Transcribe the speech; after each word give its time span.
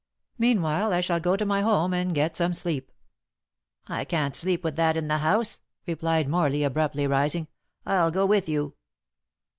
Meanwhile 0.39 0.93
I 0.93 0.99
shall 1.01 1.19
go 1.19 1.35
to 1.37 1.45
my 1.45 1.61
home 1.61 1.93
and 1.93 2.15
get 2.15 2.35
some 2.35 2.55
sleep." 2.55 2.91
"I 3.85 4.03
can't 4.03 4.35
sleep 4.35 4.63
with 4.63 4.75
that 4.77 4.97
in 4.97 5.07
the 5.07 5.19
house," 5.19 5.59
replied 5.85 6.27
Morley, 6.27 6.63
abruptly 6.63 7.05
rising; 7.05 7.47
"I'll 7.85 8.09
go 8.09 8.25
with 8.25 8.49
you." 8.49 8.73